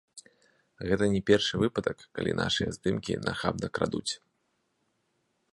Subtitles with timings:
[0.91, 4.13] Гэта не першы выпадак, калі нашыя здымкі нахабна крадуць.